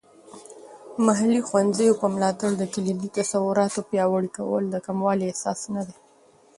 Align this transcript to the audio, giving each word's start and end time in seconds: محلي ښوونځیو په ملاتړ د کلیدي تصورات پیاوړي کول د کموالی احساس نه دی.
محلي 1.05 1.41
ښوونځیو 1.47 1.97
په 2.01 2.07
ملاتړ 2.15 2.51
د 2.57 2.63
کلیدي 2.73 3.09
تصورات 3.17 3.73
پیاوړي 3.89 4.29
کول 4.37 4.63
د 4.69 4.75
کموالی 4.85 5.25
احساس 5.29 5.59
نه 5.75 5.81
دی. 5.87 5.95